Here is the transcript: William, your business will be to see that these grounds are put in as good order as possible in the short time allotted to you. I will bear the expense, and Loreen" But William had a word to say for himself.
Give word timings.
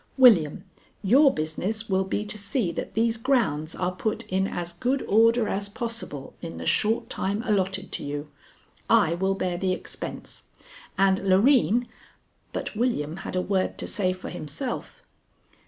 William, 0.17 0.63
your 1.03 1.31
business 1.31 1.87
will 1.87 2.05
be 2.05 2.25
to 2.25 2.35
see 2.35 2.71
that 2.71 2.95
these 2.95 3.17
grounds 3.17 3.75
are 3.75 3.91
put 3.91 4.25
in 4.29 4.47
as 4.47 4.73
good 4.73 5.03
order 5.03 5.47
as 5.47 5.69
possible 5.69 6.33
in 6.41 6.57
the 6.57 6.65
short 6.65 7.07
time 7.07 7.43
allotted 7.45 7.91
to 7.91 8.03
you. 8.03 8.27
I 8.89 9.13
will 9.13 9.35
bear 9.35 9.59
the 9.59 9.73
expense, 9.73 10.45
and 10.97 11.19
Loreen" 11.19 11.85
But 12.51 12.75
William 12.75 13.17
had 13.17 13.35
a 13.35 13.41
word 13.43 13.77
to 13.77 13.85
say 13.87 14.11
for 14.11 14.31
himself. 14.31 15.03